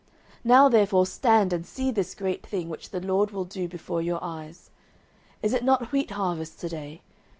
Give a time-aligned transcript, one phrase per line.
[0.37, 4.01] 09:012:016 Now therefore stand and see this great thing, which the LORD will do before
[4.01, 4.71] your eyes.
[5.43, 7.01] 09:012:017 Is it not wheat harvest to day?